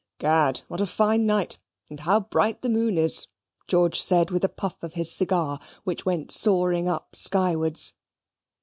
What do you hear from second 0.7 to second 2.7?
a fine night, and how bright the